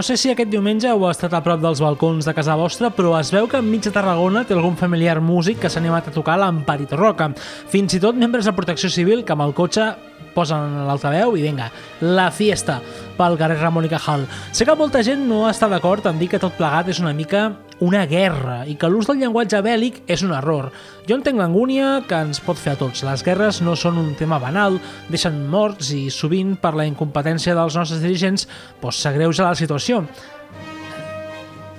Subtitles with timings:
[0.00, 3.10] No sé si aquest diumenge heu estat a prop dels balcons de casa vostra, però
[3.18, 6.38] es veu que enmig de Tarragona té algun familiar músic que s'ha animat a tocar
[6.40, 7.26] l'Amparito Roca.
[7.68, 9.90] Fins i tot membres de Protecció Civil que amb el cotxe
[10.32, 11.68] posen l'altaveu i vinga,
[12.00, 12.78] la fiesta
[13.20, 14.24] pel carrer Ramon i Cajal.
[14.56, 17.50] Sé que molta gent no està d'acord en dir que tot plegat és una mica
[17.80, 20.68] una guerra i que l'ús del llenguatge bèl·lic és un error.
[21.08, 23.04] Jo entenc l'angúnia que ens pot fer a tots.
[23.04, 24.78] Les guerres no són un tema banal,
[25.08, 28.46] deixen morts i sovint per la incompetència dels nostres dirigents
[28.80, 30.04] doncs s'agreuja la situació.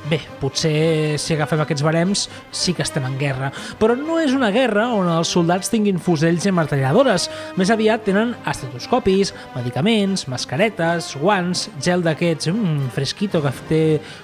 [0.09, 4.49] Bé, potser si agafem aquests barems sí que estem en guerra, però no és una
[4.49, 7.27] guerra on els soldats tinguin fusells i martelladores.
[7.59, 13.83] Més aviat tenen estetoscopis, medicaments, mascaretes, guants, gel d'aquests, mmm, fresquito que té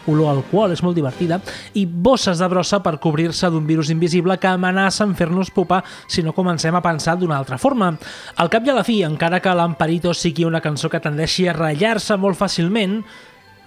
[0.10, 1.40] olor al alcohol, és molt divertida,
[1.78, 6.26] i bosses de brossa per cobrir-se d'un virus invisible que amenaça en fer-nos pupar si
[6.26, 7.94] no comencem a pensar d'una altra forma.
[8.36, 11.54] Al cap i a la fi, encara que l'Amparito sigui una cançó que tendeixi a
[11.54, 13.04] ratllar-se molt fàcilment,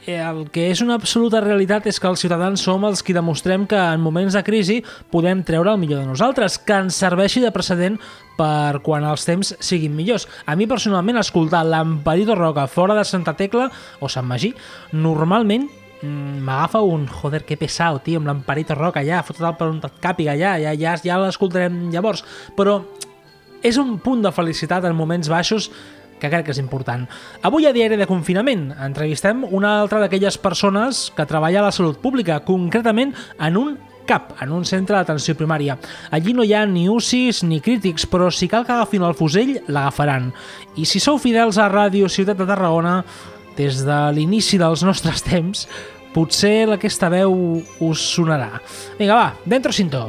[0.06, 3.76] el que és una absoluta realitat és que els ciutadans som els qui demostrem que
[3.76, 4.78] en moments de crisi
[5.12, 7.98] podem treure el millor de nosaltres, que ens serveixi de precedent
[8.38, 10.26] per quan els temps siguin millors.
[10.46, 13.68] A mi personalment escoltar l'Amparito Roca fora de Santa Tecla
[14.00, 14.54] o Sant Magí
[14.92, 19.68] normalment mm, m'agafa un joder, que pesau, tio, amb l'Amparito Roca ja, fotut el per
[19.68, 22.24] un càpiga ja, ja, ja, ja l'escoltarem llavors,
[22.56, 22.80] però
[23.62, 25.68] és un punt de felicitat en moments baixos
[26.20, 27.06] que crec que és important.
[27.42, 31.98] Avui a Diari de Confinament entrevistem una altra d'aquelles persones que treballa a la salut
[31.98, 35.76] pública, concretament en un CAP, en un centre d'atenció primària.
[36.10, 39.60] Allí no hi ha ni UCIs ni crítics, però si cal que agafin el fusell,
[39.68, 40.32] l'agafaran.
[40.76, 43.00] I si sou fidels a Ràdio Ciutat de Tarragona,
[43.58, 45.66] des de l'inici dels nostres temps,
[46.14, 48.58] potser aquesta veu us sonarà.
[48.98, 50.08] Vinga, va, dentro cinto.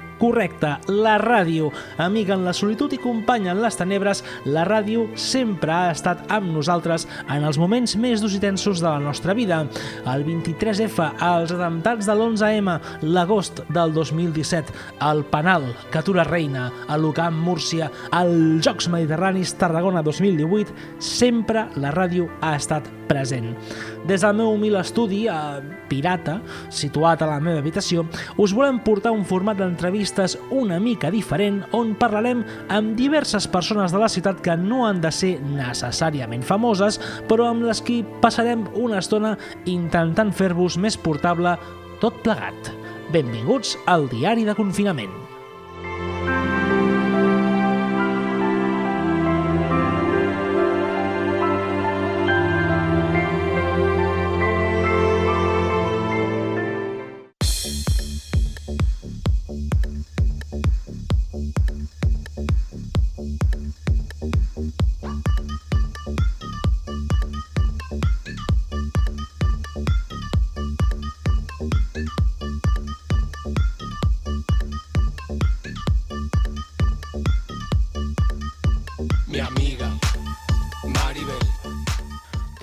[0.21, 1.71] Correcte, la ràdio.
[1.97, 6.51] Amiga en la solitud i companya en les tenebres, la ràdio sempre ha estat amb
[6.53, 9.63] nosaltres en els moments més durs i tensos de la nostra vida.
[10.05, 14.77] El 23F, els atemptats de l'11M, l'agost del 2017,
[15.09, 22.29] el Penal, Catura Reina, el l'Ucamp Múrcia, els Jocs Mediterranis Tarragona 2018, sempre la ràdio
[22.45, 23.55] ha estat present.
[24.07, 25.59] Des del meu humil estudi, a
[25.89, 26.37] Pirata,
[26.71, 28.05] situat a la meva habitació,
[28.37, 29.59] us volem portar un format
[30.11, 35.01] d'entrevistes una mica diferent on parlarem amb diverses persones de la ciutat que no han
[35.01, 41.57] de ser necessàriament famoses, però amb les qui passarem una estona intentant fer-vos més portable
[42.01, 42.73] tot plegat.
[43.11, 45.30] Benvinguts al Diari de Confinament.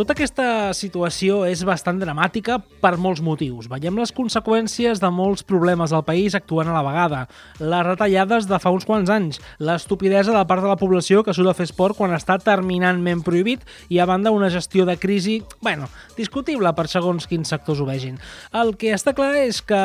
[0.08, 3.66] Tota aquesta situació és bastant dramàtica per molts motius.
[3.68, 7.18] Veiem les conseqüències de molts problemes del país actuant a la vegada.
[7.60, 11.52] Les retallades de fa uns quants anys, l'estupidesa de part de la població que surt
[11.52, 15.92] a fer esport quan està terminantment prohibit i a banda una gestió de crisi, bueno,
[16.16, 18.16] discutible per segons quins sectors ho vegin.
[18.56, 19.82] El que està clar és que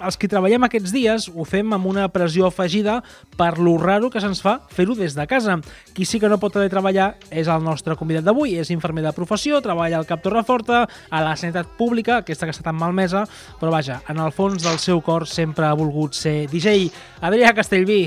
[0.00, 3.00] els que treballem aquests dies ho fem amb una pressió afegida
[3.36, 5.58] per lo raro que se'ns fa fer-ho des de casa.
[5.94, 9.60] Qui sí que no pot treballar és el nostre convidat d'avui, és infermer de professió,
[9.64, 13.26] treballa al Cap Torreforta, a la sanitat pública, aquesta que està tan malmesa,
[13.60, 16.90] però vaja, en el fons del seu cor sempre ha volgut ser DJ.
[17.26, 18.02] Adrià Castellví,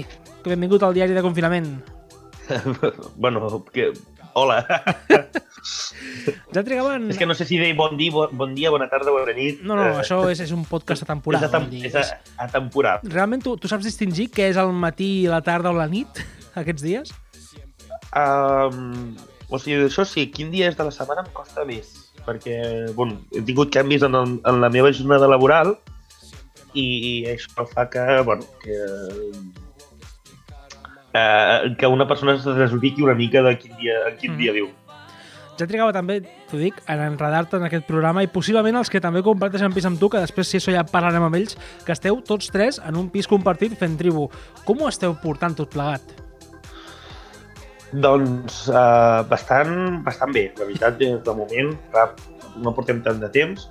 [0.46, 1.76] benvingut al diari de confinament.
[3.16, 3.94] bueno, que
[4.34, 4.60] Hola.
[6.54, 7.08] Ja trigaven...
[7.14, 9.62] És que no sé si deia bon dia, bon, bon dia, bona tarda, bona nit.
[9.64, 10.00] No, no, eh...
[10.02, 11.44] això és, és un podcast atemporal.
[11.44, 13.04] És, atem dir, és atemporal.
[13.14, 16.24] Realment tu, tu saps distingir què és el matí, la tarda o la nit
[16.62, 17.14] aquests dies?
[18.14, 19.14] Um,
[19.50, 21.94] o sigui, això sí, quin dia és de la setmana em costa més,
[22.28, 22.60] perquè
[22.98, 25.76] bueno, he tingut canvis en, el, en la meva jornada laboral
[26.74, 28.78] i, i això fa que, bueno, que
[31.14, 34.38] eh, que una persona es desubiqui una mica de quin dia, en quin mm.
[34.38, 34.72] dia viu.
[35.54, 36.18] ja trigava també,
[36.50, 40.00] t'ho dic, en enredar-te en aquest programa i possiblement els que també comparteixen pis amb
[40.02, 41.54] tu, que després si això ja parlarem amb ells,
[41.86, 44.30] que esteu tots tres en un pis compartit fent tribu.
[44.66, 46.02] Com ho esteu portant tot plegat?
[47.94, 52.08] Doncs uh, bastant, bastant bé, la veritat, de, de moment, clar,
[52.58, 53.68] no portem tant de temps.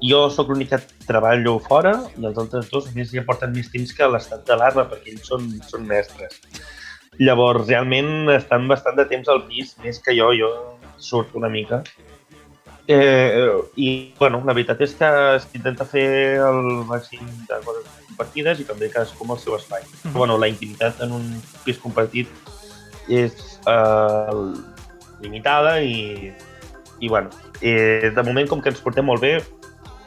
[0.00, 3.68] Jo sóc l'únic que treballo fora i els altres dos, a més, ja porten més
[3.72, 6.40] temps que l'estat d'alarma, perquè ells són, són mestres.
[7.18, 10.50] Llavors, realment estan bastant de temps al pis, més que jo, jo
[10.98, 11.82] surto una mica.
[12.88, 15.08] Eh, I, bueno, la veritat és que
[15.42, 16.06] s'intenta fer
[16.38, 19.82] el màxim de coses compartides i també cadascú amb el seu espai.
[19.82, 20.12] Mm -hmm.
[20.12, 22.28] Bueno, la intimitat en un pis compartit
[23.08, 24.52] és eh,
[25.20, 26.32] limitada i,
[27.00, 27.30] i bueno,
[27.60, 29.42] eh, de moment, com que ens portem molt bé,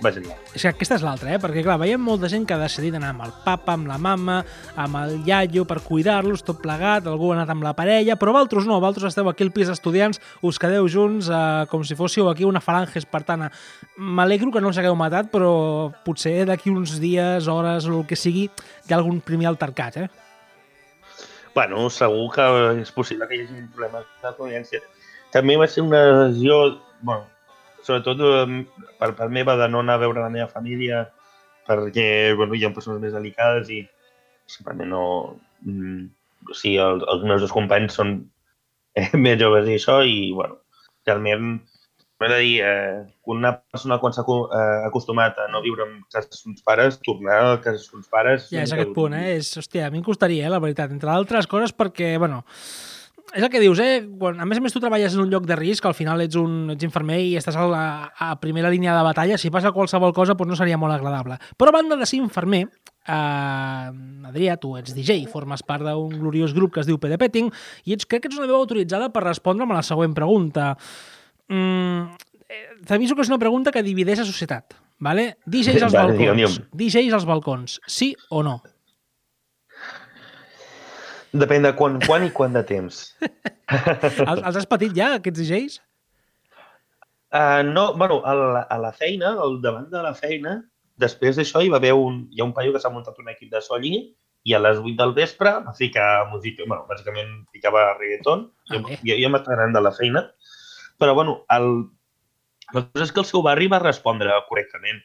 [0.04, 0.38] vagin allà.
[0.56, 1.40] És que aquesta és l'altra, eh?
[1.42, 4.40] perquè clar, veiem molta gent que ha decidit anar amb el papa, amb la mama,
[4.80, 8.70] amb el iaio per cuidar-los, tot plegat, algú ha anat amb la parella, però vosaltres
[8.70, 11.42] no, vosaltres esteu aquí al pis d'estudiants, us quedeu junts eh,
[11.72, 13.52] com si fóssiu aquí una falange espartana.
[13.98, 15.52] M'alegro que no us hagueu matat, però
[16.06, 20.10] potser d'aquí uns dies, hores o el que sigui, hi ha algun primer altercat, eh?
[21.56, 22.46] Bueno, segur que
[22.80, 24.80] és possible que hi hagi problemes de convivència.
[25.34, 26.60] També va ser una decisió,
[27.02, 27.26] bueno,
[27.86, 28.22] sobretot
[29.00, 31.06] per part meva de no anar a veure la meva família
[31.70, 33.84] perquè bueno, hi ha persones més delicades i
[34.50, 35.04] simplement no...
[35.66, 36.08] Mm,
[36.50, 38.14] o sigui, els, els meus dos companys són
[38.98, 40.62] eh, més joves i això i, bueno,
[41.08, 41.60] realment
[42.20, 46.42] m'he de dir, eh, una persona quan s'ha eh, acostumat a no viure amb casa
[46.50, 48.50] uns pares, tornar a casa uns pares...
[48.52, 49.38] Ja és aquest punt, eh?
[49.38, 52.42] És, hòstia, a mi em costaria, eh, la veritat, entre altres coses, perquè, bueno,
[53.34, 54.04] és el que dius, eh?
[54.20, 56.38] Quan, a més a més tu treballes en un lloc de risc, al final ets
[56.40, 57.84] un ets infermer i estàs a, la,
[58.18, 61.38] a primera línia de batalla, si passa qualsevol cosa doncs no seria molt agradable.
[61.58, 66.54] Però a banda de ser infermer, eh, Adrià, tu ets DJ, formes part d'un gloriós
[66.58, 67.52] grup que es diu PD Petting
[67.86, 70.74] i ets, crec que ets una veu autoritzada per respondre'm a la següent pregunta.
[71.50, 72.18] Mm,
[72.90, 74.74] T'aviso que és una pregunta que divideix la societat.
[75.00, 75.38] Vale?
[75.46, 76.18] DJs als Vale, balcons.
[76.20, 76.68] digue'm, digue'm.
[76.76, 77.80] DJs als balcons.
[77.88, 78.58] Sí o no?
[81.34, 83.04] Depèn de quan, quan i quant de temps.
[83.70, 85.80] Els, els has patit ja, aquests DJs?
[87.30, 90.56] Uh, no, bueno, a la, a la feina, al davant de la feina,
[91.00, 93.52] després d'això hi va haver un, hi ha un paio que s'ha muntat un equip
[93.54, 93.94] de so allí
[94.48, 98.98] i a les 8 del vespre va ficar música, bueno, bàsicament ficava reggaeton, Ah, jo,
[99.02, 100.22] jo, jo m'estava anant de la feina,
[101.02, 101.70] però bueno, el,
[102.74, 105.00] la cosa és que el seu barri va respondre correctament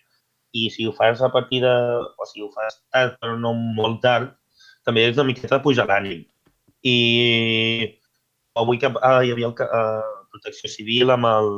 [0.55, 1.73] i si ho fas a partir de,
[2.05, 4.35] o si ho fas tard però no molt tard,
[4.87, 6.25] també és una miqueta de pujar l'ànim.
[6.85, 6.97] I
[8.61, 11.51] avui que ah, hi havia el, eh, protecció civil amb el,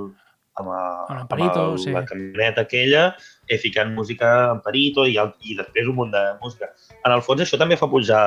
[0.60, 1.94] amb, el, Amb l'Amparito, el, sí.
[1.94, 3.06] la camioneta aquella,
[3.48, 6.70] eh, ficant música en perito i, el, i després un munt de música.
[7.02, 8.22] En el fons això també fa pujar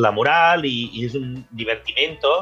[0.00, 2.36] la moral i, i és un divertimento.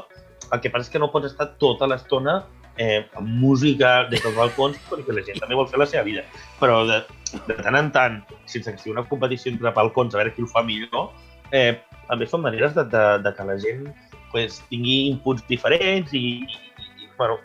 [0.53, 2.43] El que passa és que no pots estar tota l'estona
[2.77, 6.25] eh, amb música des dels balcons perquè la gent també vol fer la seva vida.
[6.61, 7.03] Però de,
[7.49, 10.51] de tant en tant, sense que sigui una competició entre balcons a veure qui ho
[10.51, 11.11] fa millor,
[11.53, 11.81] eh,
[12.13, 13.89] també són maneres de, de, de que la gent
[14.33, 17.41] pues, tingui inputs diferents i, i, i bueno,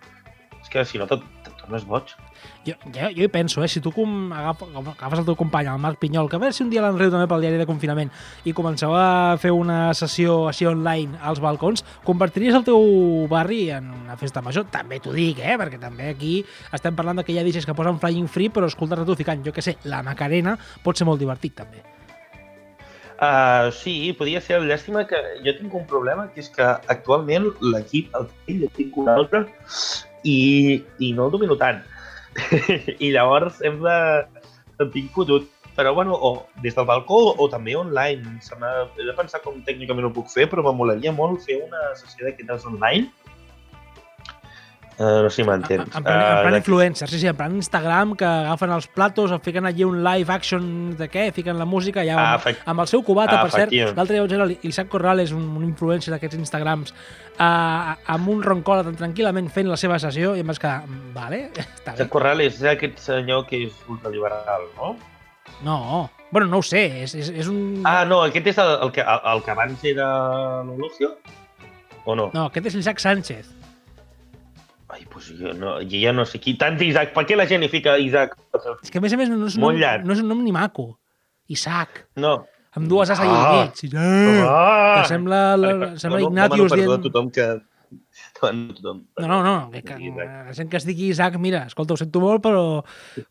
[0.59, 2.11] és que si no te, te tornes boig.
[2.67, 3.69] Jo, jo, jo hi penso, eh?
[3.71, 6.65] si tu com agaf, agafes el teu company, el Marc Pinyol, que a veure si
[6.65, 8.11] un dia l'enreu també pel diari de confinament,
[8.43, 13.87] i comenceu a fer una sessió així online als balcons, convertiries el teu barri en
[14.03, 14.67] una festa major?
[14.73, 15.55] També t'ho dic, eh?
[15.59, 16.41] perquè també aquí
[16.75, 19.45] estem parlant de que hi ha DJs que posen flying free, però escoltar-te tu ficant,
[19.47, 21.96] jo que sé, la Macarena pot ser molt divertit també.
[23.17, 28.11] Uh, sí, podria ser llàstima que jo tinc un problema, que és que actualment l'equip,
[28.17, 29.41] el fill, jo tinc un altre
[30.21, 31.81] i, i no el domino tant.
[33.05, 33.99] I llavors hem de...
[34.83, 35.49] em tinc fotut.
[35.77, 38.39] Però bueno, o des del balcó o també online.
[38.41, 42.25] Se He de pensar com tècnicament ho puc fer, però m'amolaria molt fer una sessió
[42.25, 43.11] d'aquestes online.
[44.97, 45.83] Uh, no sé si m'entens.
[45.95, 49.29] En plan, en plan Eh, influencer, sí, sí, en plan Instagram, que agafen els platos,
[49.31, 52.87] em fiquen allí un live action de què, fiquen la música, ja amb, amb el
[52.89, 53.71] seu cubata, Ah, per cert.
[53.95, 56.95] L'altre dia vaig veure l'Isaac Corrales, un, un influencer d'aquests Instagrams,
[57.37, 61.13] uh, amb un roncola tan tranquil·lament fent la seva sessió i em vaig quedar, "Mm,
[61.13, 61.43] vale,
[61.77, 61.97] està bé.
[61.99, 64.95] Josep Corrales és aquest senyor que és ultraliberal, no?
[65.63, 67.83] No, bueno, no ho sé, és, és, és un...
[67.85, 70.09] Ah, no, aquest és el, el, que, el, el que abans era
[70.63, 71.13] l'Ologio?
[72.05, 72.31] O no?
[72.33, 73.53] No, aquest és l'Isaac Sánchez.
[74.87, 76.53] Ai, doncs jo, no, jo ja no sé qui.
[76.59, 78.37] Tant Isaac, per què la gent hi fica Isaac?
[78.83, 80.53] És que a més a més no és un, nom, no és un nom ni
[80.55, 80.93] maco.
[81.51, 82.45] Isaac, No.
[82.77, 83.49] amb dues as allà Ah.
[83.49, 83.83] al mig.
[83.83, 84.45] Isaac.
[84.47, 85.01] Ah!
[85.01, 86.99] Que sembla, la, Vale, sembla no, Ignatius demano perdó dient...
[86.99, 87.47] a tothom que...
[88.37, 89.03] Demano tothom.
[89.17, 92.19] No, no, no, que, que, la gent que es digui Isaac, mira, escolta, ho sento
[92.23, 92.83] molt, però,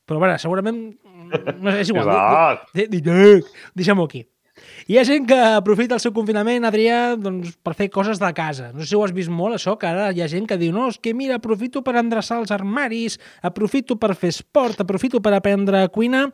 [0.05, 0.81] però bueno, segurament,
[1.61, 2.09] no sé, és igual.
[2.11, 2.67] Isaac!
[2.75, 3.43] De,
[3.75, 4.27] Deixem-ho aquí.
[4.87, 8.69] Hi ha gent que aprofita el seu confinament, Adrià, doncs, per fer coses de casa.
[8.71, 10.71] No sé si ho has vist molt, això, que ara hi ha gent que diu
[10.75, 15.35] no, és que mira, aprofito per endreçar els armaris, aprofito per fer esport, aprofito per
[15.35, 16.29] aprendre a cuinar...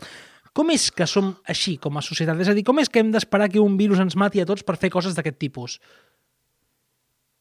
[0.52, 2.36] Com és que som així com a societat?
[2.44, 4.60] És a dir, com és que hem d'esperar que un virus ens mati a tots
[4.68, 5.78] per fer coses d'aquest tipus?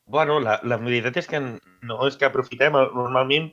[0.07, 2.77] Bueno, la, la veritat és que no és que aprofitem.
[2.95, 3.49] Normalment,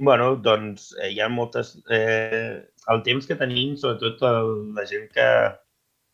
[0.00, 1.74] bueno, doncs eh, hi ha moltes...
[1.92, 5.28] Eh, el temps que tenim, sobretot el, la gent que,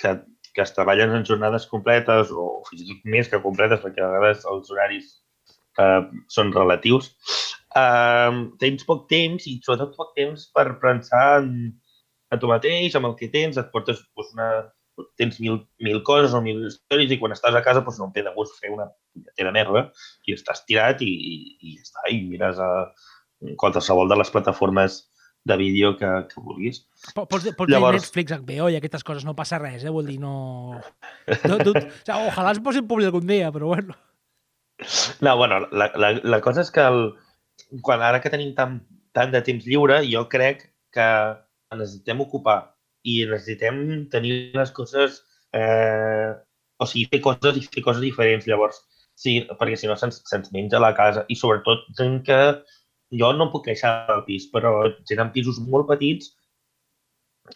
[0.02, 0.16] que,
[0.54, 4.11] que es treballen en jornades completes o fins i tot més que completes, perquè a
[4.14, 5.12] vegades els horaris
[5.78, 6.02] eh,
[6.33, 7.12] són relatius,
[7.76, 11.54] eh, tens poc temps i sobretot poc temps per pensar en,
[12.30, 14.50] en tu mateix, amb el que tens, et portes doncs, una,
[15.21, 18.16] tens mil, mil coses o mil històries i quan estàs a casa doncs, no em
[18.16, 19.87] ve de gust fer una punyetera merda.
[20.26, 22.71] I estàs tirat i, i, i ja està, i mires a
[23.61, 25.00] qualsevol de les plataformes
[25.44, 26.82] de vídeo que, que vulguis.
[27.14, 27.97] Pots, pots Llavors...
[27.97, 29.92] dir Netflix, HBO i aquestes coses, no passa res, eh?
[29.92, 30.35] Vull dir, no...
[31.49, 33.97] no tu, o sigui, ojalà es posin públic algun dia, però bueno.
[35.20, 37.02] No, bueno, la, la, la cosa és que el,
[37.85, 38.78] quan ara que tenim tant,
[39.16, 41.09] tant de temps lliure, jo crec que
[41.76, 42.61] necessitem ocupar
[43.09, 45.25] i necessitem tenir les coses...
[45.56, 46.30] Eh,
[46.80, 48.47] o sigui, fer coses i fer coses diferents.
[48.49, 48.78] Llavors,
[49.20, 51.26] sí, perquè si no se'ns se menja la casa.
[51.28, 52.38] I sobretot gent que
[53.11, 54.75] jo no em puc queixar del pis, però
[55.09, 56.33] gent en pisos molt petits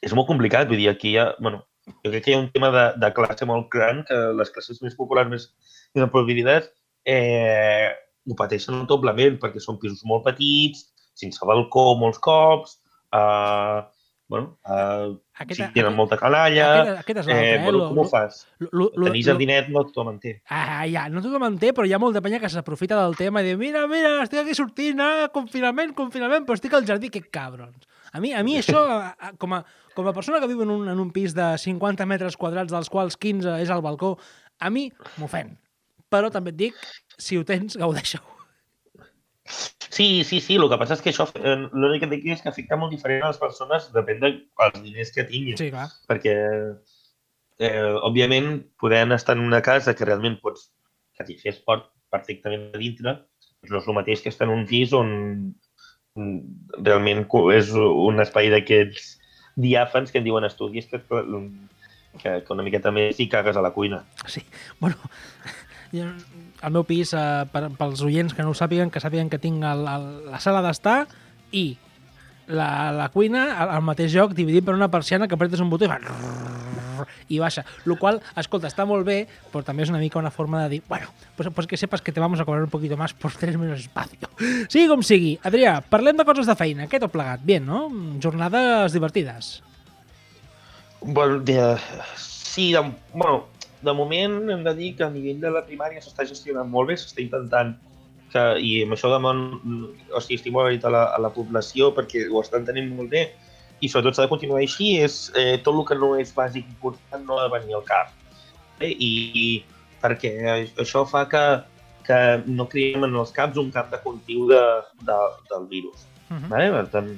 [0.02, 0.68] és molt complicat.
[0.68, 1.28] Vull dir, aquí hi ha...
[1.40, 1.62] Bueno,
[2.02, 4.80] jo crec que hi ha un tema de, de classe molt gran que les classes
[4.82, 5.50] més populars, més
[5.94, 6.70] desenvolupades,
[7.04, 7.92] eh,
[8.24, 12.78] ho pateixen doblement perquè són pisos molt petits, sense balcó molts cops,
[13.14, 13.80] eh,
[14.26, 18.04] bueno, uh, aquest, sí, tenen aquest, molta canalla, aquest, aquest és eh, bueno, com ho
[18.08, 18.38] fas?
[18.62, 20.32] Lo, lo, Tenir jardinet no tothom en té.
[20.48, 23.42] Ah, ja, no tothom en té, però hi ha molta penya que s'aprofita del tema
[23.44, 27.24] i diu, mira, mira, estic aquí sortint, ah, confinament, confinament, però estic al jardí, que
[27.28, 27.84] cabrons.
[28.14, 28.80] A mi, a mi això,
[29.42, 29.60] com a,
[29.94, 32.88] com a persona que viu en un, en un pis de 50 metres quadrats, dels
[32.92, 34.16] quals 15 és al balcó,
[34.56, 34.88] a mi
[35.20, 35.52] m'ofèn.
[36.08, 36.86] Però també et dic,
[37.18, 38.24] si ho tens, gaudeixo.
[39.44, 42.50] Sí, sí, sí, el que passa és que això, eh, l'únic que dic és que
[42.50, 45.58] afecta molt diferent a les persones, depèn dels diners que tinguin.
[45.60, 45.86] Sí, clar.
[46.10, 46.34] Perquè,
[47.58, 50.72] eh, òbviament, podem estar en una casa que realment pots,
[51.14, 53.14] que t'hi fes esport perfectament a dintre,
[53.70, 55.54] no és el mateix que estar en un pis on
[56.14, 57.24] realment
[57.54, 59.14] és un espai d'aquests
[59.56, 63.72] diàfans que en diuen estudis que, que, que una miqueta més hi cagues a la
[63.74, 64.04] cuina.
[64.26, 64.44] Sí,
[64.80, 64.96] bueno,
[66.02, 69.64] al meu pis, eh, per, pels oients que no ho sàpiguen, que sàpiguen que tinc
[69.68, 71.04] el, el, la sala d'estar
[71.54, 71.66] i
[72.48, 75.86] la, la cuina al, al mateix lloc, dividit per una persiana que apretes un botó
[75.86, 76.00] i fa
[77.28, 77.64] i baixa.
[77.84, 80.82] Lo qual, escolta, està molt bé, però també és una mica una forma de dir,
[80.88, 83.56] bueno, pues, pues que sepas que te vamos a cobrar un poquito más por tres
[83.58, 84.28] menos espacio.
[84.68, 85.38] Sigui com sigui.
[85.42, 86.88] Adrià, parlem de coses de feina.
[86.90, 87.42] Què t'ho plegat?
[87.44, 87.86] Bien, no?
[88.22, 89.62] Jornades divertides.
[91.00, 91.76] Bueno, de,
[92.16, 92.80] sí, de,
[93.12, 93.44] bueno,
[93.84, 96.98] de moment hem de dir que a nivell de la primària s'està gestionant molt bé,
[97.00, 97.74] s'està intentant
[98.32, 99.44] que, i amb això demon,
[100.10, 103.12] o sigui, estic molt agraït a la, a la població perquè ho estan tenint molt
[103.14, 103.28] bé
[103.84, 107.24] i sobretot s'ha de continuar així, és eh, tot el que no és bàsic important
[107.28, 108.12] no ha de venir al cap.
[108.80, 108.90] Eh?
[108.90, 109.10] I,
[109.44, 109.46] I
[110.02, 110.32] perquè
[110.80, 111.44] això fa que,
[112.06, 114.62] que no creem en els caps un camp de cultiu de,
[115.08, 115.18] de,
[115.50, 116.06] del virus.
[116.30, 116.60] Uh -huh.
[116.60, 116.70] eh?
[116.78, 117.10] Per tant,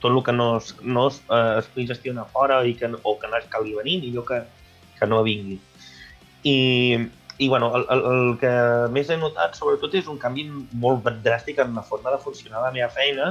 [0.00, 3.18] tot el que no es, no es, eh, es pugui gestionar fora i que, o
[3.18, 4.42] que no es calgui venir, millor que,
[4.98, 5.60] que no vingui.
[6.44, 6.56] I,
[7.38, 8.52] i bueno, el, el, el que
[8.94, 10.44] més he notat, sobretot, és un canvi
[10.80, 13.30] molt dràstic en la forma de funcionar la meva feina.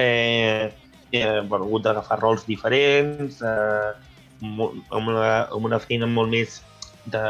[0.00, 0.72] Eh,
[1.12, 3.92] eh, bueno, he hagut d'agafar rols diferents, eh,
[4.40, 4.64] amb,
[4.96, 6.62] una, amb una feina molt més
[7.12, 7.22] de,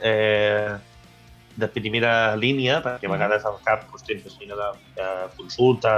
[0.00, 0.76] eh,
[1.56, 4.68] de primera línia, perquè a vegades al cap doncs, tens feina de,
[4.98, 5.08] de
[5.38, 5.96] consulta,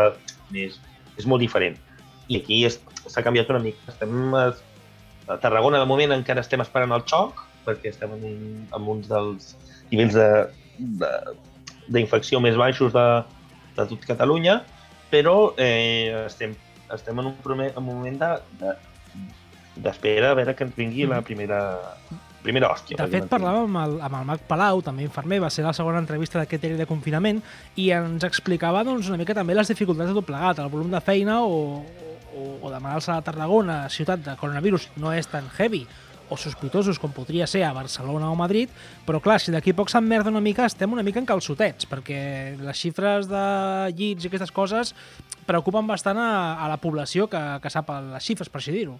[0.52, 0.78] és,
[1.16, 1.80] és molt diferent.
[2.28, 3.80] I aquí s'ha canviat una mica.
[3.90, 4.50] Estem a,
[5.26, 8.38] a Tarragona, de moment, encara estem esperant el xoc, perquè estem en, un,
[8.76, 9.54] en uns dels
[9.90, 10.16] nivells
[11.88, 13.06] d'infecció més baixos de,
[13.78, 14.60] de tot Catalunya,
[15.12, 16.54] però eh, estem,
[16.94, 18.18] estem en un, primer, en un moment
[19.78, 21.28] d'espera de, a veure que ens vingui la mm-hmm.
[21.28, 21.60] primera,
[22.42, 22.98] primera hòstia.
[23.00, 26.02] De fet, parlàvem amb el, amb el Marc Palau, també infermer, va ser la segona
[26.02, 27.40] entrevista d'aquest ere de confinament,
[27.76, 31.00] i ens explicava doncs, una mica també les dificultats de tot plegat, el volum de
[31.04, 31.80] feina o,
[32.34, 35.86] o, o de malalts a Tarragona, ciutat de coronavirus, no és tan heavy,
[36.30, 38.70] o sospitosos com podria ser a Barcelona o Madrid,
[39.06, 42.20] però clar, si d'aquí poc s'emmerda una mica, estem una mica en calçotets, perquè
[42.60, 43.44] les xifres de
[43.96, 44.94] llits i aquestes coses
[45.48, 46.30] preocupen bastant a,
[46.60, 48.98] a la població que, que sap les xifres, per així dir-ho.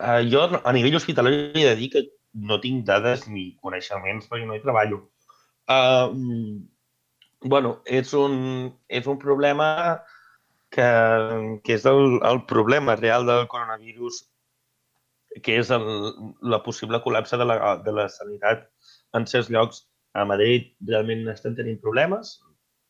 [0.00, 4.46] Uh, jo, a nivell hospitalari, he de dir que no tinc dades ni coneixements perquè
[4.48, 5.02] no hi treballo.
[5.70, 6.08] Uh,
[7.44, 9.68] bueno, és un, és un problema
[10.70, 10.88] que,
[11.64, 14.24] que és el, el problema real del coronavirus
[15.44, 15.84] que és el,
[16.42, 18.66] la possible col·lapse de la, de la sanitat
[19.14, 19.86] en certs llocs.
[20.18, 22.40] A Madrid realment estan tenint problemes,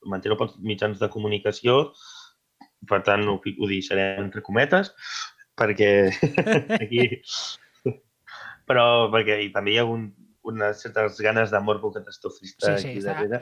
[0.08, 1.90] mantenen pels mitjans de comunicació,
[2.88, 4.94] per tant ho, ho deixarem entre cometes,
[5.60, 5.90] perquè
[6.80, 7.10] aquí...
[8.70, 10.06] Però perquè i també hi ha un,
[10.46, 13.40] unes certes ganes de morbo catastrofista Sí, sí, aquí està- darrere,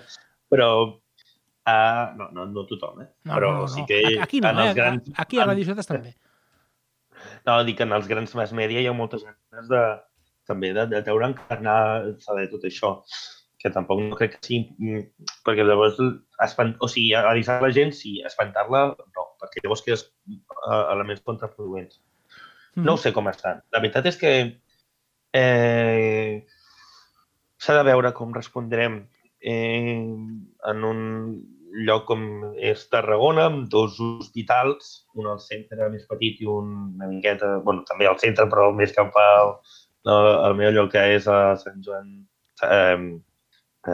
[0.49, 3.11] però uh, no, no, no tothom, eh?
[3.29, 3.69] No, però no, no.
[3.69, 4.79] sí que Aquí no, en els eh?
[4.79, 5.13] grans...
[5.17, 6.15] Aquí a Radio Ciutat també.
[7.47, 9.83] No, dic que en els grans mass media hi ha moltes ganes de,
[10.49, 11.81] també de, de treure encarnar
[12.25, 12.97] saber tot això
[13.59, 14.77] que tampoc no crec que sigui...
[14.79, 15.99] mm, Perquè llavors,
[16.45, 16.77] espant...
[16.85, 18.85] o sigui, avisar la gent, sí, espantar-la,
[19.17, 21.99] no, perquè llavors quedes uh, elements contraproduents.
[22.77, 22.87] Mm.
[22.87, 23.65] No ho sé com estan.
[23.75, 24.33] La veritat és que
[25.35, 26.47] eh,
[27.59, 29.01] s'ha de veure com respondrem
[29.41, 29.99] eh,
[30.71, 31.01] en un
[31.87, 32.23] lloc com
[32.57, 37.85] és Tarragona, amb dos hospitals, un al centre més petit i un una miqueta, bueno,
[37.89, 39.55] també al centre, però més cap al,
[40.09, 42.11] al meu lloc que és a Sant Joan...
[42.65, 42.99] Eh,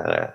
[0.01, 0.33] eh,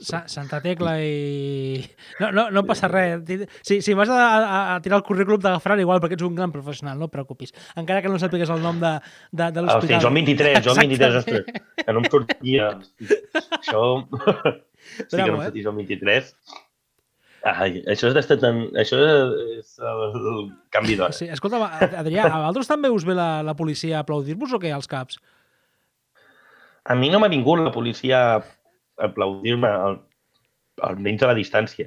[0.00, 1.82] Sa Santa Tecla i...
[2.18, 3.20] No, no, no passa res.
[3.66, 6.54] Si, si vas a, a, a tirar el currículum t'agafaran igual perquè ets un gran
[6.54, 7.52] professional, no et preocupis.
[7.76, 8.94] Encara que no sàpigues el nom de,
[9.30, 10.04] de, de Ah, hosti, l'hospital.
[10.06, 11.50] Joan 23, Joan 23, Exactament.
[11.50, 12.70] ostres, que no em sortia.
[13.60, 13.82] Això...
[15.10, 15.50] sí que no em eh?
[15.50, 16.32] sortia Joan 23.
[17.46, 18.64] Ai, això és d'estar tan...
[18.80, 18.98] Això
[19.54, 21.14] és el canvi d'hora.
[21.14, 21.60] Sí, escolta,
[22.00, 25.20] Adrià, a vosaltres també us ve la, la policia a aplaudir-vos o què, als caps?
[26.86, 30.00] A mi no m'ha vingut la policia a aplaudir-me, al-
[30.86, 31.86] almenys a la distància.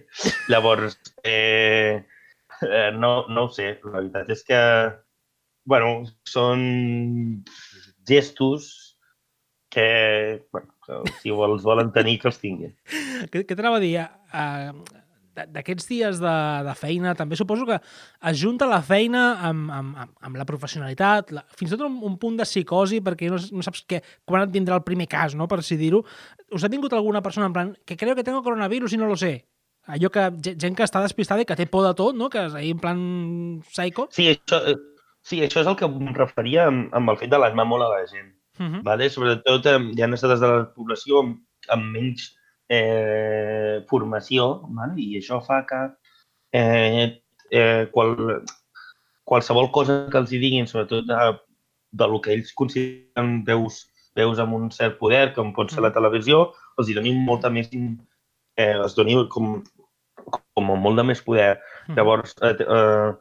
[0.52, 0.96] Llavors,
[1.28, 2.06] eh,
[2.64, 3.74] eh, no, no ho sé.
[3.84, 4.62] La veritat és que,
[5.68, 5.92] bueno,
[6.28, 6.64] són
[8.08, 8.72] gestos
[9.70, 9.90] que,
[10.52, 12.72] bueno, si els volen tenir, que els tinguin.
[13.30, 13.94] Què, què t'anava a dir?
[14.34, 14.72] Uh,
[15.48, 20.12] D'aquests dies de, de feina, també suposo que es junta la feina amb, amb, amb,
[20.22, 23.62] amb la professionalitat, la, fins i tot un, un punt de psicosi, perquè no, no
[23.64, 26.04] saps que, quan et tindrà el primer cas, no?, per així dir-ho.
[26.52, 29.16] Us ha vingut alguna persona en plan que creu que tengo coronavirus i no lo
[29.16, 29.46] sé?
[29.88, 32.46] Allò que ge- gent que està despistada i que té por de tot, no?, que
[32.46, 33.00] és ahí en plan
[33.72, 34.08] psycho.
[34.12, 34.60] Sí, això,
[35.22, 37.90] sí, això és el que em referia amb, amb el fet de l'alarmar molt a
[37.96, 38.36] la gent.
[38.60, 38.84] Uh -huh.
[38.84, 39.10] Vale?
[39.10, 42.36] Sobretot eh, hi ha estades de la població amb, amb menys
[42.70, 44.96] eh, formació vale?
[45.02, 45.82] i això fa que
[46.54, 48.16] eh, eh, qual,
[49.26, 51.22] qualsevol cosa que els hi diguin, sobretot de,
[51.92, 55.94] de lo que ells consideren veus, veus amb un cert poder, com pot ser la
[55.96, 57.72] televisió, els hi donin molta més...
[58.60, 59.62] Eh, els doni com,
[60.28, 61.54] com molt de més poder.
[61.88, 61.96] Mhm.
[61.96, 63.12] Llavors, eh, eh,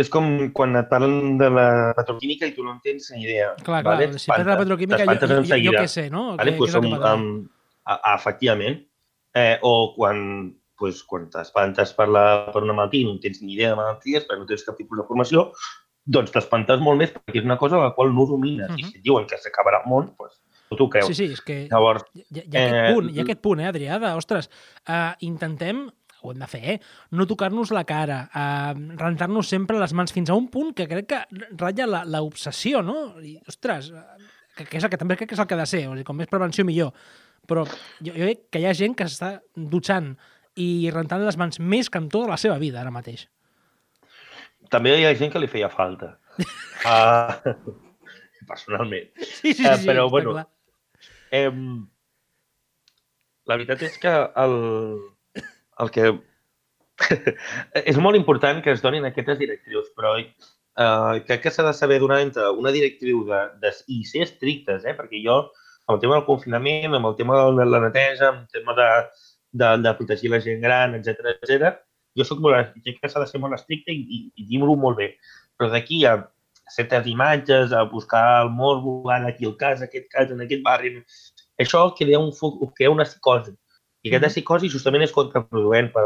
[0.00, 3.52] és com quan et parlen de la petroquímica i tu no en tens ni idea.
[3.60, 4.18] Clar, clar, vale?
[4.18, 6.24] si parla de petroquímica, jo, jo, jo, què sé, no?
[6.36, 6.54] Vale?
[6.54, 7.12] Què, Pues el som, que
[7.86, 8.82] a, a, efectivament.
[9.36, 12.22] Eh, o quan, pues, quan t'espantes per, la,
[12.52, 14.96] per una malaltia i no tens ni idea de malalties, perquè no tens cap tipus
[15.00, 15.50] de formació,
[16.06, 18.70] doncs t'espantes molt més perquè és una cosa la qual no domines.
[18.70, 18.78] Mhm.
[18.80, 21.10] I si et diuen que s'acabarà el món, doncs tu t'ho creus.
[21.10, 23.60] Sí, sí, és que Llavors, hi, hi, ha aquest Eh, punt, hi ha aquest punt,
[23.60, 24.48] eh, Adrià, de, ostres,
[24.88, 25.84] uh, intentem,
[26.22, 26.80] ho hem de fer, eh,
[27.12, 31.06] no tocar-nos la cara, uh, rentar-nos sempre les mans fins a un punt que crec
[31.12, 31.20] que
[31.58, 33.20] ratlla la- l'obsessió, no?
[33.22, 35.58] I, ostres, eh, que, que, és el que també crec que és el que ha
[35.62, 36.92] de ser, o sigui, com més prevenció millor.
[37.46, 40.14] Però jo, jo crec que hi ha gent que s'està dutxant
[40.56, 43.26] i rentant les mans més que en tota la seva vida ara mateix.
[44.70, 46.16] també hi ha gent que li feia falta.
[46.82, 47.54] Uh,
[48.50, 49.10] personalment.
[49.20, 50.46] Sí, sí, Eh, sí, però, està bueno, clar.
[51.30, 51.50] Eh,
[53.46, 54.56] la veritat és que el,
[55.84, 56.14] el que...
[57.92, 62.00] és molt important que es donin aquestes directrius, però eh, crec que s'ha de saber
[62.00, 64.96] donar entre una directriu de, de, i ser estrictes, eh?
[64.96, 65.42] perquè jo,
[65.86, 68.88] amb el tema del confinament, amb el tema de la neteja, amb el tema de,
[69.52, 71.76] de, de protegir la gent gran, etc etc,
[72.16, 74.98] jo soc molt, crec que s'ha de ser molt estricte i, i, i dir-ho molt
[74.98, 75.12] bé.
[75.56, 76.16] Però d'aquí a
[76.74, 80.96] certes imatges, a buscar el morbo, ara aquí el cas, aquest cas, en aquest barri,
[81.62, 82.32] això crea, un,
[82.74, 83.54] crea una psicosi.
[84.02, 84.34] I aquesta Mhm.
[84.34, 86.04] psicosi justament és contraproduent per,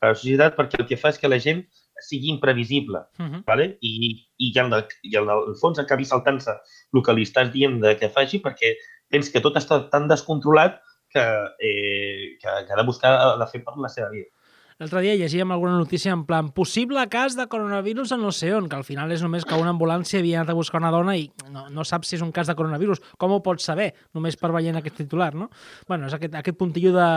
[0.00, 1.64] per a la societat perquè el que fa és que la gent
[2.00, 2.98] sigui imprevisible.
[3.18, 3.44] Uh -huh.
[3.46, 3.78] ¿vale?
[3.80, 6.52] I, i, en el, i en el fons acabi saltant-se
[6.92, 8.76] el que li estàs dient de que faci perquè
[9.12, 10.80] tens que tot està tan descontrolat
[11.12, 11.24] que,
[11.60, 14.30] eh, que, que ha de buscar de fer per la seva vida.
[14.76, 18.66] L'altre dia llegíem alguna notícia en plan possible cas de coronavirus a no sé on,
[18.68, 21.30] que al final és només que una ambulància havia anat a buscar una dona i
[21.48, 23.00] no, no saps si és un cas de coronavirus.
[23.16, 23.86] Com ho pots saber?
[24.12, 25.48] Només per veient aquest titular, no?
[25.88, 27.08] bueno, és aquest, aquest puntillo de,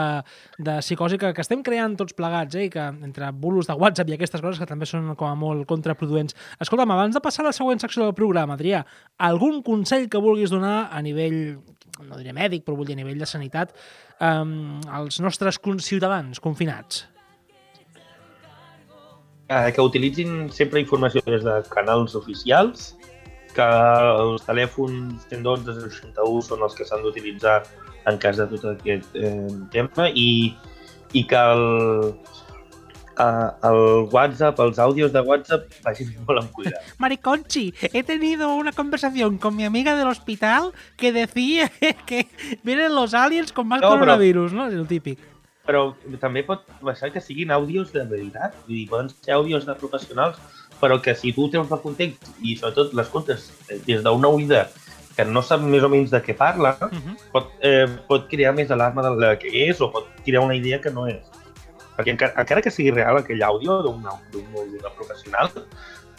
[0.55, 2.69] de psicosi que, que estem creant tots plegats, eh?
[2.69, 5.67] i que entre bulos de WhatsApp i aquestes coses que també són com a molt
[5.67, 6.39] contraproduents.
[6.63, 8.85] Escolta'm, abans de passar a la següent secció del programa, Adrià,
[9.27, 11.57] algun consell que vulguis donar a nivell,
[12.07, 13.75] no diré mèdic, però vull dir a nivell de sanitat,
[14.23, 17.09] um, als nostres ciutadans confinats?
[19.49, 22.91] Eh, que utilitzin sempre informació des de canals oficials,
[23.55, 27.63] que els telèfons 112 i 61 són els que s'han d'utilitzar
[28.05, 30.53] en cas de tot aquest eh, tema i,
[31.17, 32.13] i que el,
[33.17, 33.81] eh, el
[34.13, 36.85] WhatsApp, els àudios de WhatsApp vagin molt amb cuidat.
[37.01, 41.71] Mariconchi, he tenido una conversación con mi amiga del hospital que decía
[42.05, 42.27] que
[42.61, 44.67] vienen los aliens con más No, però- coronavirus, ¿no?
[44.69, 45.17] És el típic.
[45.69, 45.83] Però
[46.17, 50.39] també pot passar que siguin àudios de veritat, vull dir, poden ser àudios de professionals,
[50.81, 53.51] però que si tu treus el context i sobretot les comptes
[53.85, 54.63] des d'una oïda
[55.15, 57.15] que no sap més o menys de què parla, Uh -huh.
[57.33, 60.79] pot, eh, pot crear més alarma de la que és o pot crear una idea
[60.81, 61.21] que no és.
[61.97, 64.01] Perquè encara, encara que sigui real aquell àudio d'un
[64.31, 65.51] d'un professional,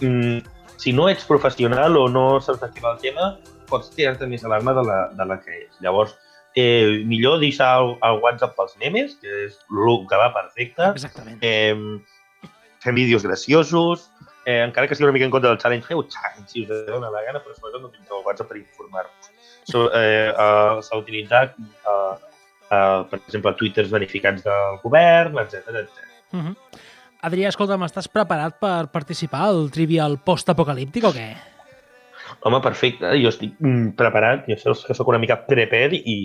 [0.00, 0.38] mm,
[0.76, 4.44] si no ets professional o no saps de què va el tema, pots crear-te més
[4.44, 5.72] alarma de la, de la que és.
[5.80, 6.14] Llavors,
[6.54, 11.38] eh, millor deixar el, el WhatsApp pels memes, que és el que va perfecte, Exactament.
[11.42, 11.74] eh,
[12.80, 14.10] fem vídeos graciosos,
[14.44, 17.10] eh, encara que sigui una mica en contra del challenge, feu challenge si us dona
[17.12, 19.30] la gana, però sobretot no utilitzeu el WhatsApp per informar-vos.
[19.68, 21.54] So, eh, uh, S'ha utilitzat,
[21.86, 22.16] uh,
[22.70, 26.08] uh, per exemple, twitters verificats del govern, etc etc.
[26.32, 26.56] Uh -huh.
[27.22, 31.36] Adrià, escolta, m'estàs preparat per participar al trivial post-apocalíptic o què?
[32.42, 36.18] Home, perfecte, jo estic mm, preparat, jo sóc una mica prepared i,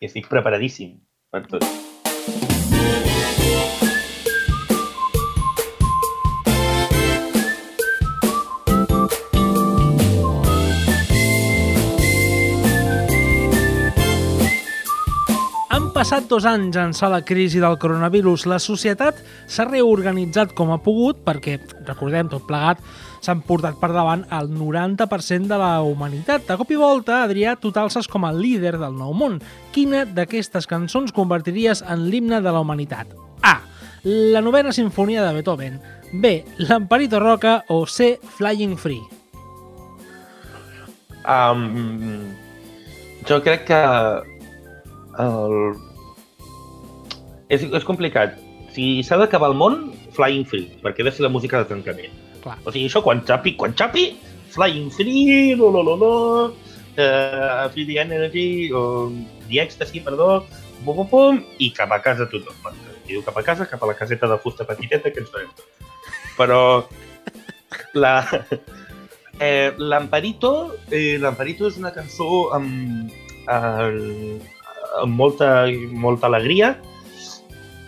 [0.00, 0.96] i estic preparadíssim
[1.32, 2.61] per tot.
[16.02, 18.48] Passat dos anys ençà la crisi del coronavirus.
[18.50, 22.80] La societat s'ha reorganitzat com ha pogut perquè, recordem, tot plegat,
[23.22, 26.42] s'han portat per davant el 90% de la humanitat.
[26.48, 29.36] De cop i volta, Adrià, tu t'alces com a líder del nou món.
[29.70, 33.14] Quina d'aquestes cançons convertiries en l'himne de la humanitat?
[33.46, 33.60] A.
[34.02, 35.78] La novena sinfonia de Beethoven.
[36.18, 36.34] B.
[36.66, 38.16] L'Amparito Roca o C.
[38.40, 39.06] Flying Free.
[41.30, 42.26] Um,
[43.30, 43.82] jo crec que
[45.22, 45.91] el...
[47.52, 48.38] és, és complicat.
[48.72, 49.80] Si s'ha d'acabar el món,
[50.16, 52.14] Flying Free, perquè ha de ser la música de tancament.
[52.42, 52.58] Clar.
[52.64, 54.06] O sigui, això quan xapi, quan xapi,
[54.54, 56.12] Flying Free, lo, lo, lo, lo,
[56.48, 59.12] uh, Free the Energy, o
[59.48, 60.44] The Ecstasy, perdó,
[60.84, 62.72] pum, pum, pum, i cap a casa tothom.
[63.04, 65.52] Qui diu cap a casa, cap a la caseta de fusta petiteta que ens farem
[65.56, 65.90] tots.
[66.38, 66.62] Però
[67.98, 68.14] la,
[69.44, 73.12] eh, l'Amparito, eh, l'Amparito és una cançó amb,
[73.52, 74.48] amb,
[75.02, 75.52] amb molta,
[75.92, 76.76] molta alegria,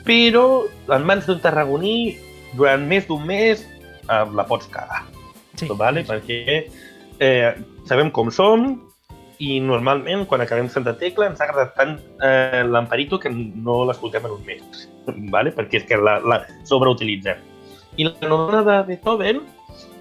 [0.04, 0.64] però
[0.94, 2.16] en mans d'un tarragoní
[2.56, 5.04] durant més d'un mes eh, la pots cagar,
[5.56, 5.68] Sí.
[5.70, 6.02] vale?
[6.04, 6.66] perquè
[7.22, 7.52] eh,
[7.86, 8.82] sabem com som
[9.38, 14.24] i normalment quan acabem Santa Tecla ens ha agradat tant eh, l'Amparito que no l'escoltem
[14.26, 14.86] en un mes,
[15.34, 15.52] vale?
[15.54, 17.38] perquè és que la, la sobreutilitzem.
[17.96, 19.42] I la novena de Beethoven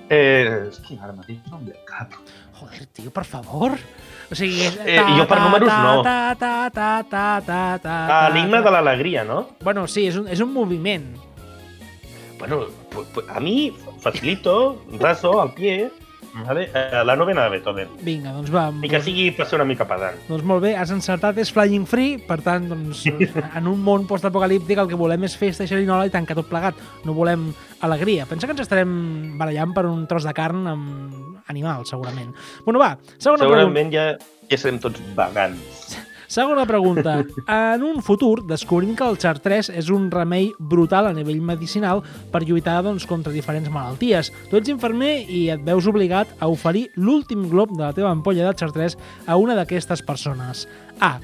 [0.09, 2.17] eh, és que ara mateix no em ve al cap.
[2.59, 3.77] Joder, tio, per favor.
[4.34, 4.63] O sigui...
[4.65, 6.02] és- Eh, jo per números no.
[6.02, 9.43] Ta, ta, ta, ta, ta, ta, Ah, l'himne de l'alegria, no?
[9.62, 11.06] Bueno, sí, és un, és un moviment.
[12.39, 12.65] Bueno,
[13.30, 15.91] a mi facilito, raso al pie,
[16.46, 16.69] vale?
[16.74, 17.89] eh, la novena de Beethoven.
[18.02, 18.65] Vinga, doncs va.
[18.84, 20.17] I que sigui per ser una mica pedant.
[20.30, 24.82] Doncs molt bé, has encertat, és Flying Free, per tant, doncs, en un món postapocalíptic
[24.82, 26.80] el que volem és festa xerinola i tancar tot plegat.
[27.08, 27.52] No volem
[27.84, 28.28] alegria.
[28.30, 32.34] Pensa que ens estarem barallant per un tros de carn amb animals, segurament.
[32.65, 33.62] Bueno, va, segona pregunta.
[33.62, 34.10] Segurament ja,
[34.50, 36.00] ja serem tots vegans.
[36.34, 37.24] Segona pregunta.
[37.48, 42.02] En un futur descobrim que el Chartres és un remei brutal a nivell medicinal
[42.34, 44.32] per lluitar doncs, contra diferents malalties.
[44.50, 48.48] Tu ets infermer i et veus obligat a oferir l'últim glob de la teva ampolla
[48.48, 50.65] de Chartres a una d'aquestes persones.
[50.98, 51.19] A.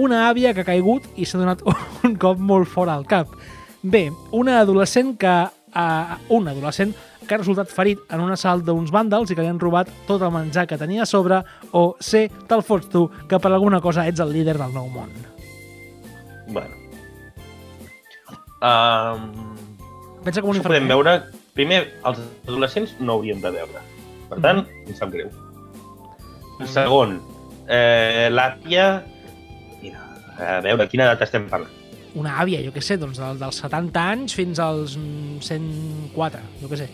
[0.00, 1.60] Una àvia que ha caigut i s'ha donat
[2.08, 3.36] un cop molt fora al cap.
[3.82, 4.06] B.
[4.32, 5.34] Una adolescent que
[5.74, 6.94] a un adolescent
[7.26, 10.22] que ha resultat ferit en un assalt d'uns vàndals i que li han robat tot
[10.22, 11.40] el menjar que tenia a sobre,
[11.72, 15.12] o C, te'l fots tu, que per alguna cosa ets el líder del nou món.
[16.52, 16.76] Bueno.
[18.64, 19.30] Um,
[20.24, 21.18] Pensa com un això podem veure...
[21.54, 23.82] Primer, els adolescents no haurien de veure.
[24.26, 24.88] Per tant, Mm-hmm.
[24.90, 25.28] em sap greu.
[26.66, 27.20] Segon,
[27.70, 28.88] eh, l'àvia...
[29.82, 30.02] Mira,
[30.34, 31.70] a veure, quina edat estem parlant?
[32.18, 36.72] Una àvia, jo què sé, doncs del, dels 70 anys fins als mm, 104, jo
[36.72, 36.88] què sé.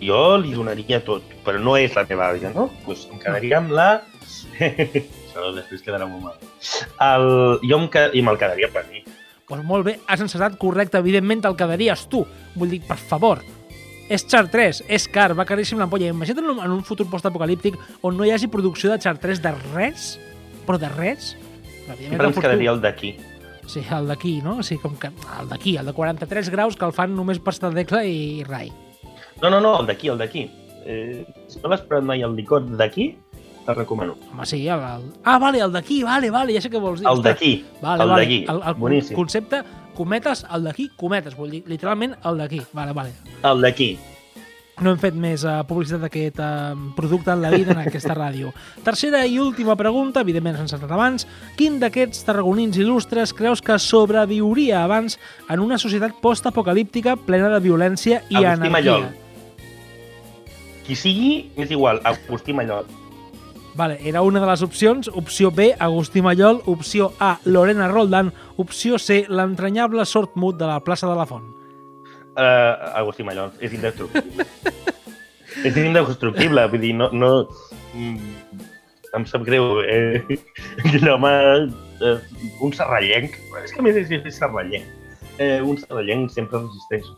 [0.00, 2.68] Jo li donaria tot, però no és la meva àvia, no?
[2.70, 3.88] Doncs pues em quedaria amb la...
[5.30, 6.50] Això després quedarà molt mal.
[7.06, 7.28] El...
[7.66, 8.16] Jo em qued...
[8.16, 9.04] i me'l quedaria per mi.
[9.50, 12.24] Doncs molt bé, has encertat correcte, evidentment te'l quedaries tu.
[12.56, 13.42] Vull dir, per favor,
[14.10, 16.10] és Chartres, és car, va caríssim l'ampolla.
[16.10, 19.52] Imagina't en un, en un futur postapocalíptic on no hi hagi producció de Chartres de
[19.70, 20.12] res,
[20.66, 21.34] però de res.
[21.86, 23.14] Sempre ens quedaria el d'aquí.
[23.70, 24.56] Sí, el d'aquí, no?
[24.58, 27.54] O sigui, com que el d'aquí, el de 43 graus, que el fan només per
[27.54, 28.72] estar tecla i rai.
[29.42, 30.46] No, no, no, el d'aquí, el d'aquí.
[30.84, 33.10] Eh, si no l'has provat mai el licor d'aquí,
[33.66, 34.16] te'l recomano.
[34.32, 35.08] Home, sí, el, el...
[35.24, 37.08] Ah, vale, el d'aquí, vale, vale, ja sé què vols dir.
[37.08, 38.22] El d'aquí, Vale, el vale.
[38.24, 39.16] d'aquí, El, el boníssim.
[39.16, 39.62] concepte,
[39.96, 42.62] cometes, el d'aquí, cometes, vull dir, literalment el d'aquí.
[42.72, 43.12] Vale, vale.
[43.44, 43.90] El d'aquí.
[44.80, 48.48] No hem fet més uh, publicitat d'aquest uh, producte en la vida en aquesta ràdio.
[48.86, 51.26] Tercera i última pregunta, evidentment s'ha encertat abans.
[51.58, 55.18] Quin d'aquests tarragonins il·lustres creus que sobreviuria abans
[55.52, 58.72] en una societat post-apocalíptica plena de violència i anarquia?
[58.72, 59.04] Mallol.
[60.90, 62.88] Qui sigui, és igual, Agustí Mallol.
[63.78, 65.06] Vale, era una de les opcions.
[65.14, 66.64] Opció B, Agustí Mallol.
[66.66, 68.32] Opció A, Lorena Roldán.
[68.56, 71.46] Opció C, l'entranyable sort mut de la plaça de la Font.
[72.34, 74.48] Uh, Agustí Mallol, és indestructible.
[75.70, 77.12] és indestructible, vull dir, no...
[77.14, 77.32] no
[77.94, 78.58] mm,
[79.14, 79.84] em sap greu.
[79.86, 80.40] Eh,
[80.90, 81.34] un home,
[82.02, 82.16] eh,
[82.66, 85.14] un serrallenc, és que a més és, és serrallenc.
[85.38, 87.14] Eh, un serrallenc sempre resisteix.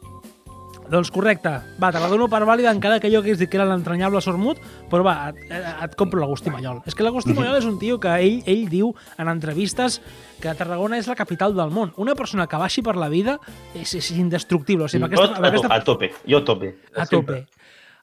[0.93, 1.49] Doncs correcte.
[1.81, 4.59] Va, te la dono per vàlida encara que jo hagués dit que era l'entranyable Sormut,
[4.91, 5.55] però va, et,
[5.87, 6.83] et compro l'Agustí Mallol.
[6.85, 10.03] És que l'Agustí Mallol és un tio que ell, ell diu en entrevistes
[10.43, 11.95] que Tarragona és la capital del món.
[11.97, 13.39] Una persona que baixi per la vida
[13.73, 14.85] és, és indestructible.
[14.85, 16.75] O sigui, aquesta, to aquesta, a tope, jo a tope.
[16.93, 17.41] a tope.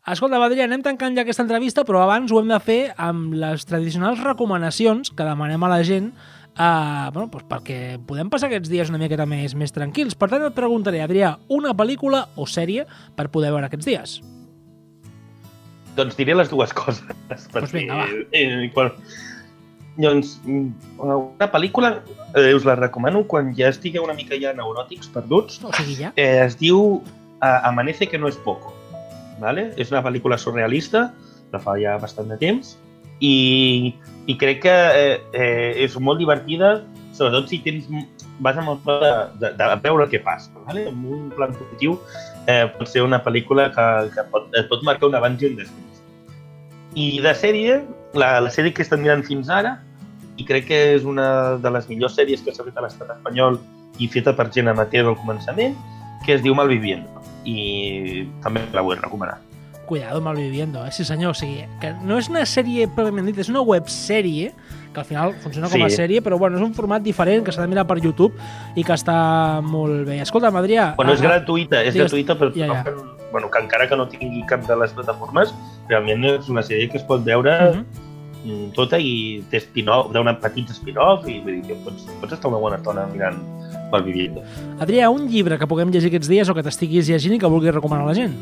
[0.09, 3.69] Escolta, Badria, anem tancant ja aquesta entrevista, però abans ho hem de fer amb les
[3.69, 6.09] tradicionals recomanacions que demanem a la gent
[6.57, 10.17] uh, bueno, doncs perquè podem passar aquests dies una miqueta més, més tranquils.
[10.17, 14.19] Per tant, et preguntaré, Adrià, una pel·lícula o sèrie per poder veure aquests dies?
[15.97, 17.03] Doncs diré les dues coses.
[17.53, 18.07] Perquè, vinga, va.
[18.31, 18.93] Eh, quan,
[19.99, 21.95] doncs, mm, una pel·lícula
[22.33, 25.61] eh, us la recomano quan ja estigueu una mica ja neuròtics perduts.
[25.65, 26.13] O sigui, ja?
[26.15, 27.01] Eh, es diu
[27.41, 28.73] eh, Amanece que no es poco.
[29.39, 29.71] ¿vale?
[29.79, 31.09] És una pel·lícula surrealista,
[31.49, 32.75] de fa ja bastant de temps,
[33.19, 33.95] i,
[34.29, 36.75] i crec que eh, eh, és molt divertida,
[37.17, 37.87] sobretot si tens,
[38.45, 40.53] vas amb el de, de, de veure què passa.
[40.67, 40.85] ¿vale?
[40.91, 41.97] Amb un plan positiu
[42.45, 45.57] eh, pot ser una pel·lícula que, que pot, et pot marcar un abans i un
[45.57, 46.03] després.
[46.93, 47.81] I de sèrie,
[48.13, 49.79] la, la sèrie que he estat mirant fins ara,
[50.39, 53.59] i crec que és una de les millors sèries que s'ha fet a l'estat espanyol
[53.99, 55.75] i feta per gent amateur al començament,
[56.25, 59.39] que es diu Malviviendo i també la vull recomanar.
[59.89, 60.91] Cuidado, Malviviendo, eh?
[60.91, 61.31] Sí, senyor.
[61.31, 64.51] O sigui, que no és una sèrie pròpiament dit, és una websèrie
[64.93, 65.95] que al final funciona com a Sí.
[65.97, 68.35] sèrie, però bueno, és un format diferent que s'ha de mirar per YouTube
[68.75, 70.19] i que està molt bé.
[70.21, 70.93] Escolta, Adrià...
[70.95, 72.83] Bueno, és gratuïta, és digues- gratuïta per ja, ja.
[73.31, 75.55] bueno, que encara que no tingui cap de les plataformes,
[75.89, 77.83] realment és una sèrie que es pot veure uh -huh.
[78.45, 82.47] mm, tota i té spin-off, d'un petit spin-off i vull dir que pots, pots estar
[82.51, 83.37] una bona estona mirant
[83.91, 84.43] Malviviendo.
[84.79, 87.73] Adrià, un llibre que puguem llegir aquests dies o que t'estiguis llegint i que vulguis
[87.73, 88.35] recomanar a la gent?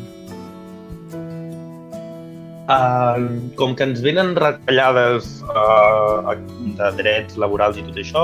[2.68, 6.34] Uh, com que ens venen retallades uh,
[6.76, 8.24] de drets laborals i tot això,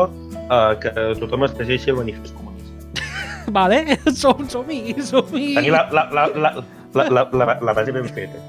[0.50, 3.04] uh, que tothom es llegeixi el manifest comunista.
[3.58, 3.80] Vale,
[4.22, 5.54] som, som-hi, som-hi.
[5.62, 6.52] Tenir la, la, la, la,
[7.00, 8.44] la, la, la, la base ben feta.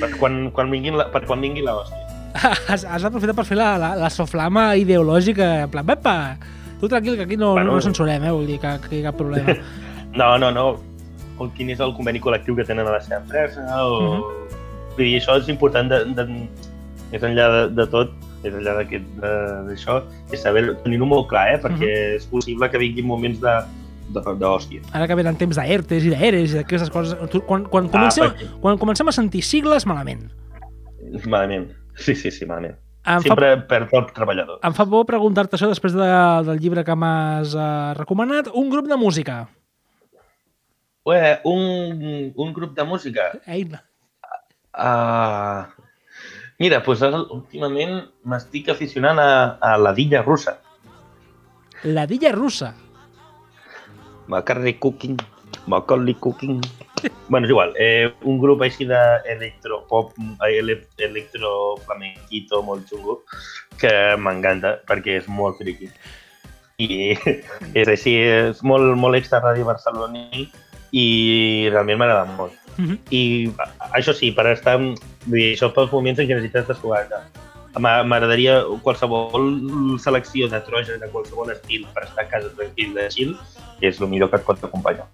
[0.00, 2.00] Per quan, quan, vinguin la, per quan vingui la hòstia.
[2.72, 6.16] Has, has d'aprofitar per fer la, la, la soflama ideològica, en plan, pepa,
[6.80, 7.76] tu tranquil, que aquí no, Bueno.
[7.76, 8.32] no, no censurem, eh?
[8.34, 9.54] vull dir que, que hi ha cap problema.
[10.16, 10.64] No, no, no.
[11.38, 14.00] O quin és el conveni col·lectiu que tenen a la seva empresa, o...
[14.00, 14.58] -huh.
[14.92, 16.24] Vull dir, això és important, de, de,
[17.12, 21.60] més enllà de, de tot, més enllà d'això, és saber tenir-ho molt clar, eh?
[21.62, 22.16] perquè uh -huh.
[22.16, 23.54] és possible que vinguin moments de
[24.12, 24.82] d'hòstia.
[24.92, 28.60] Ara que venen temps d'ERTES i d'ERES i d'aquestes coses, tu, quan, quan, comencem, perquè-
[28.60, 30.30] quan comencem a sentir sigles, malament.
[31.26, 31.70] Malament.
[31.94, 32.76] Sí, sí, sí, malament.
[33.04, 34.58] Em fa, Sempre perd el treballador.
[34.62, 36.06] em fa por preguntar-te això després de,
[36.46, 38.48] del llibre que m'has uh, recomanat.
[38.54, 39.48] Un grup de música.
[41.04, 43.32] Ué, un, un grup de música.
[43.46, 43.66] Ei,
[44.72, 45.68] Uh,
[46.56, 50.54] mira, doncs ara, últimament m'estic aficionant a, a la dilla russa.
[51.84, 52.74] la Dilla Russa.
[54.28, 55.18] Macaroni Cooking,
[55.66, 56.62] Macaulay Cooking...
[57.28, 60.14] bueno, és igual, eh, un grup així d'electropop,
[60.46, 63.18] ele electroflamenquito molt xungo,
[63.76, 65.90] que m'encanta perquè és molt friqui.
[66.78, 67.16] I
[67.80, 70.46] és així, és molt, molt extra ràdio barceloní
[70.92, 72.52] i realment m'agrada molt.
[72.76, 72.98] Mhm.
[73.10, 74.78] I a- això sí, per estar...
[74.78, 74.96] Vull
[75.38, 77.16] dir, això pels moments en què necessites desfogar-te.
[77.78, 83.08] M'a- M'agradaria qualsevol selecció de troja de qualsevol estil per estar a casa tranquil de
[83.08, 83.36] chill,
[83.80, 85.06] és el millor que et pot acompanyar.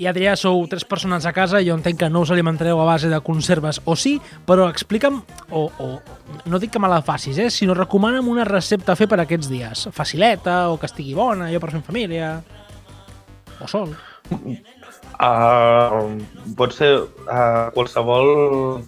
[0.00, 2.84] I Adrià, sou tres persones a casa i jo entenc que no us alimentareu a
[2.88, 4.14] base de conserves, o sí,
[4.48, 6.00] però explica'm, o, o
[6.48, 9.50] no dic que me la facis, eh, sinó recomana'm una recepta a fer per aquests
[9.52, 9.88] dies.
[9.92, 12.32] Facileta, o que estigui bona, jo per fer en família,
[13.60, 13.92] o sol.
[15.20, 16.18] Uh,
[16.58, 16.94] pot ser
[17.28, 18.82] uh, qualsevol...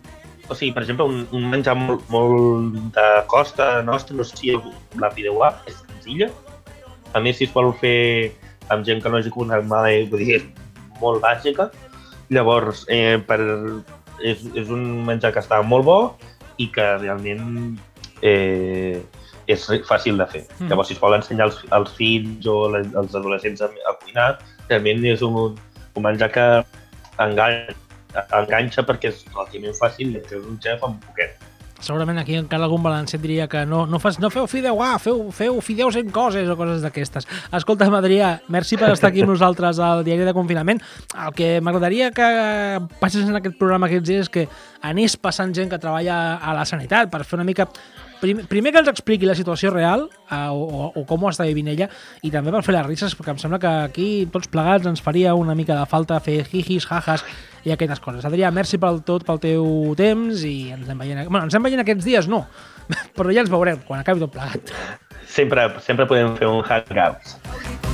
[0.45, 4.53] O sigui, per exemple, un, un menjar molt, molt de costa nostra, no sé si
[5.01, 6.29] la fideuà és senzilla.
[7.17, 8.35] A més, si es vol fer
[8.69, 9.33] amb gent que no hagi
[9.65, 10.43] mai, vull dir,
[11.01, 11.71] molt bàsica.
[12.29, 13.41] Llavors, eh, per,
[14.21, 15.99] és, és un menjar que està molt bo
[16.59, 17.77] i que realment
[18.23, 19.01] eh,
[19.47, 20.45] és fàcil de fer.
[20.59, 20.71] Mm.
[20.71, 24.31] Llavors, si es vol ensenyar als, als fills o les, als adolescents a, a cuinar,
[24.69, 25.57] realment és un,
[26.03, 26.47] menjar que
[27.23, 27.75] enganxa,
[28.41, 31.45] enganxa perquè és relativament fàcil i et un xef amb poquet.
[31.85, 35.27] Segurament aquí encara algun valencià diria que no, no, fas, no feu fideu, ah, feu,
[35.35, 37.27] feu fideus en coses o coses d'aquestes.
[37.53, 40.81] Escolta, Adrià, merci per estar aquí amb nosaltres al diari de confinament.
[41.27, 42.29] El que m'agradaria que
[43.03, 44.47] passes en aquest programa aquests dies és que
[44.81, 47.69] anés passant gent que treballa a la sanitat per fer una mica
[48.21, 51.71] primer, primer que ens expliqui la situació real uh, o, o com ho està vivint
[51.73, 51.89] ella
[52.23, 55.35] i també per fer les risses, perquè em sembla que aquí tots plegats ens faria
[55.39, 57.25] una mica de falta fer jijis, jajas
[57.65, 58.27] i aquestes coses.
[58.29, 61.25] Adrià, merci pel tot, pel teu temps i ens anem veient...
[61.31, 62.45] Bueno, ens anem veient aquests dies, no,
[63.17, 64.77] però ja ens veurem quan acabi tot plegat.
[65.35, 67.94] Sempre, sempre podem fer un hangout.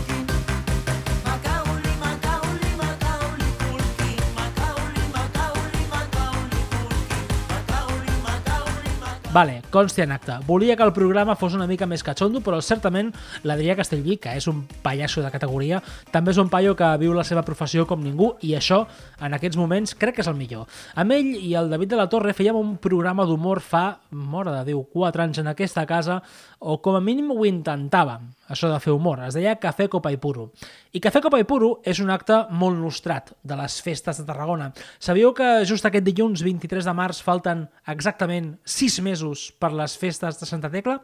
[9.32, 10.32] Vale, consti en acte.
[10.44, 13.12] Volia que el programa fos una mica més catxondo, però certament
[13.46, 15.78] l'Adrià Castellví, que és un pallasso de categoria,
[16.10, 18.80] també és un paio que viu la seva professió com ningú i això,
[19.22, 20.66] en aquests moments, crec que és el millor.
[20.98, 24.72] Amb ell i el David de la Torre fèiem un programa d'humor fa, mora de
[24.72, 26.18] Déu, 4 anys en aquesta casa,
[26.58, 29.22] o com a mínim ho intentàvem això de fer humor.
[29.24, 30.50] Es deia Cafè Copa i Puro.
[30.92, 34.72] I Cafè Copa i Puro és un acte molt nostrat de les festes de Tarragona.
[34.98, 40.42] Sabíeu que just aquest dilluns 23 de març falten exactament 6 mesos per les festes
[40.42, 40.98] de Santa Tecla?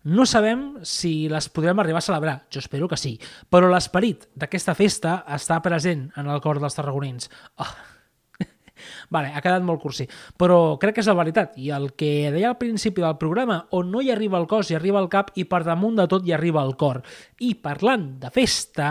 [0.00, 3.18] No sabem si les podrem arribar a celebrar, jo espero que sí,
[3.52, 7.28] però l'esperit d'aquesta festa està present en el cor dels tarragonins.
[7.60, 7.68] Oh,
[9.10, 11.56] Vale, ha quedat molt cursi, però crec que és la veritat.
[11.60, 14.78] I el que deia al principi del programa, on no hi arriba el cos, hi
[14.78, 17.02] arriba el cap i per damunt de tot hi arriba el cor.
[17.40, 18.90] I parlant de festa...